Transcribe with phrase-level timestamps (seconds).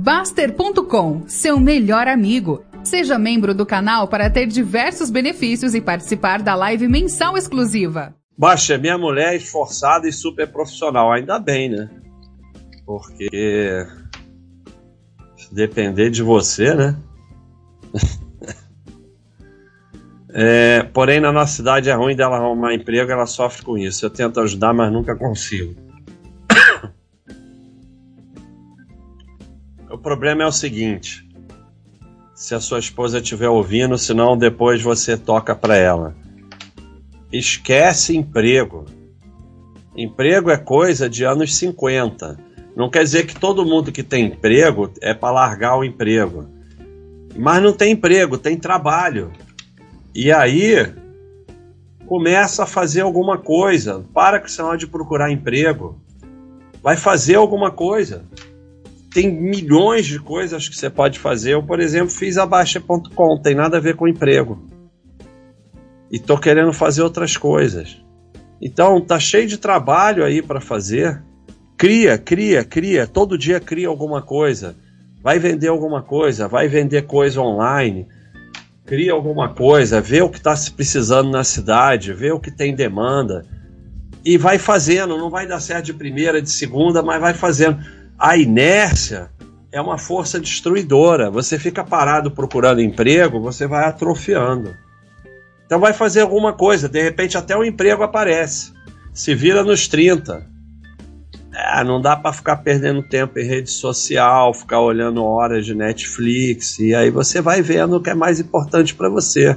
[0.00, 2.64] Baster.com, seu melhor amigo.
[2.84, 8.14] Seja membro do canal para ter diversos benefícios e participar da live mensal exclusiva.
[8.38, 11.90] Baixa, minha mulher é esforçada e super profissional, ainda bem, né?
[12.86, 13.28] Porque
[15.36, 16.96] se depender de você, né?
[20.30, 24.06] é, porém, na nossa cidade é ruim dela arrumar emprego, ela sofre com isso.
[24.06, 25.87] Eu tento ajudar, mas nunca consigo.
[30.08, 31.28] Problema é o seguinte:
[32.34, 36.16] se a sua esposa estiver ouvindo, senão depois você toca para ela.
[37.30, 38.86] Esquece emprego.
[39.94, 42.38] Emprego é coisa de anos 50.
[42.74, 46.48] Não quer dizer que todo mundo que tem emprego é para largar o emprego.
[47.36, 49.30] Mas não tem emprego, tem trabalho.
[50.14, 50.90] E aí
[52.06, 54.06] começa a fazer alguma coisa.
[54.14, 56.00] Para com esse de procurar emprego.
[56.82, 58.24] Vai fazer alguma coisa
[59.18, 61.54] tem milhões de coisas que você pode fazer.
[61.54, 64.64] Eu, por exemplo, fiz a Baixa.com, tem nada a ver com emprego.
[66.08, 68.00] E tô querendo fazer outras coisas.
[68.62, 71.20] Então, tá cheio de trabalho aí para fazer.
[71.76, 73.08] Cria, cria, cria.
[73.08, 74.76] Todo dia cria alguma coisa.
[75.20, 78.06] Vai vender alguma coisa, vai vender coisa online.
[78.86, 82.72] Cria alguma coisa, vê o que está se precisando na cidade, vê o que tem
[82.72, 83.44] demanda.
[84.24, 88.36] E vai fazendo, não vai dar certo de primeira, de segunda, mas vai fazendo a
[88.36, 89.30] inércia
[89.70, 91.30] é uma força destruidora.
[91.30, 94.74] Você fica parado procurando emprego, você vai atrofiando.
[95.64, 98.72] Então vai fazer alguma coisa, de repente até o emprego aparece.
[99.12, 100.46] Se vira nos 30.
[101.54, 106.78] É, não dá para ficar perdendo tempo em rede social, ficar olhando horas de Netflix,
[106.78, 109.56] e aí você vai vendo o que é mais importante para você.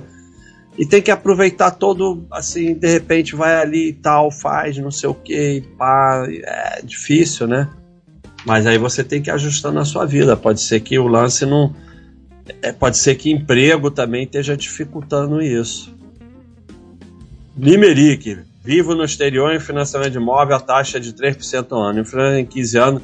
[0.78, 5.10] E tem que aproveitar todo, assim, de repente vai ali e tal, faz não sei
[5.10, 6.26] o que, pá.
[6.28, 7.70] É difícil, né?
[8.46, 10.36] Mas aí você tem que ir ajustando a sua vida.
[10.36, 11.74] Pode ser que o lance não.
[12.62, 15.96] É, pode ser que emprego também esteja dificultando isso.
[17.58, 22.04] Limerick, vivo no exterior em financiamento de imóvel, a taxa é de 3% ao ano.
[22.40, 23.04] Em 15 anos,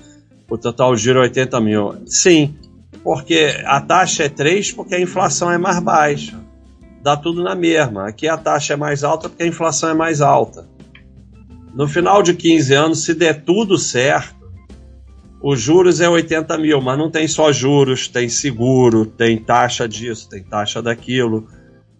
[0.50, 1.96] o total giro é 80 mil.
[2.06, 2.56] Sim,
[3.04, 6.40] porque a taxa é 3 porque a inflação é mais baixa.
[7.04, 8.08] Dá tudo na mesma.
[8.08, 10.68] Aqui a taxa é mais alta porque a inflação é mais alta.
[11.74, 14.37] No final de 15 anos, se der tudo certo,
[15.42, 20.28] os juros é 80 mil, mas não tem só juros, tem seguro, tem taxa disso,
[20.30, 21.48] tem taxa daquilo.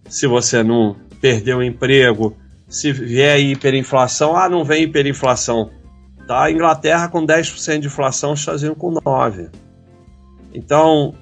[0.10, 2.36] Se você não perdeu o emprego,
[2.68, 5.70] se vier hiperinflação, ah, não vem hiperinflação.
[6.28, 6.44] Tá?
[6.44, 9.52] A Inglaterra com 10% de inflação, os Estados Unidos com 9%.
[10.54, 11.14] Então,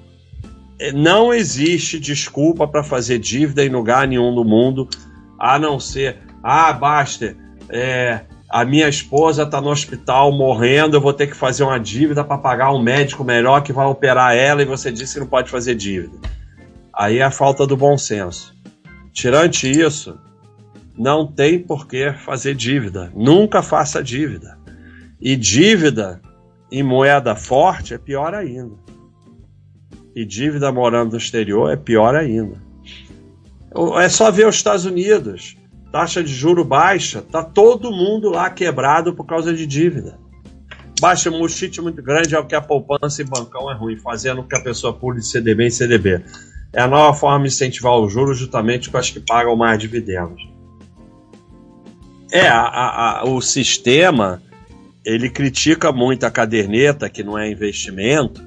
[0.78, 4.88] é, não existe desculpa para fazer dívida em lugar nenhum do mundo,
[5.38, 7.36] a não ser, ah, basta,
[7.68, 12.22] é, a minha esposa está no hospital morrendo, eu vou ter que fazer uma dívida
[12.22, 15.50] para pagar um médico melhor que vai operar ela e você disse que não pode
[15.50, 16.16] fazer dívida.
[16.94, 18.54] Aí é a falta do bom senso.
[19.12, 20.18] Tirante isso,
[20.96, 23.12] não tem por que fazer dívida.
[23.14, 24.56] Nunca faça dívida.
[25.20, 26.20] E dívida
[26.70, 28.76] em moeda forte é pior ainda.
[30.14, 32.56] E dívida morando no exterior é pior ainda.
[34.00, 35.56] É só ver os Estados Unidos
[35.90, 40.18] taxa de juro baixa, tá todo mundo lá quebrado por causa de dívida.
[41.00, 44.48] Baixa mochite muito grande é o que a poupança e bancão é ruim, fazendo com
[44.48, 46.22] que a pessoa pule de CDB em CDB.
[46.72, 50.42] É a nova forma de incentivar os juros justamente com as que pagam mais dividendos.
[52.32, 54.42] É, a, a, a, o sistema
[55.04, 58.44] ele critica muito a caderneta, que não é investimento,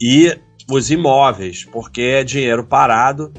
[0.00, 0.36] e
[0.70, 3.32] os imóveis, porque é dinheiro parado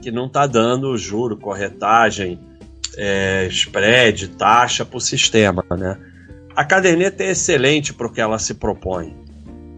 [0.00, 2.38] que não está dando juro, corretagem,
[2.98, 5.64] é, spread, taxa para o sistema.
[5.70, 5.96] Né?
[6.54, 9.16] A caderneta é excelente para o que ela se propõe.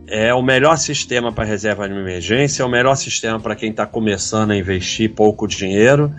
[0.09, 3.87] É o melhor sistema para reserva de emergência, é o melhor sistema para quem está
[3.87, 6.13] começando a investir pouco dinheiro.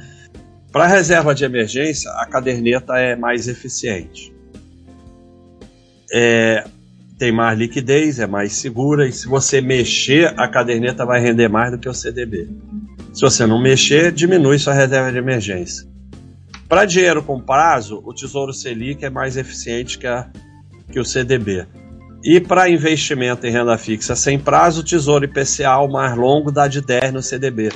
[0.71, 4.33] Para reserva de emergência, a caderneta é mais eficiente.
[6.13, 6.63] É,
[7.17, 11.71] tem mais liquidez, é mais segura e se você mexer, a caderneta vai render mais
[11.71, 12.47] do que o CDB.
[13.13, 15.90] Se você não mexer, diminui sua reserva de emergência.
[16.71, 20.29] Para dinheiro com prazo, o Tesouro Selic é mais eficiente que, a,
[20.89, 21.67] que o CDB.
[22.23, 26.69] E para investimento em renda fixa sem prazo, o Tesouro IPCA, o mais longo, dá
[26.69, 27.73] de 10 no CDB.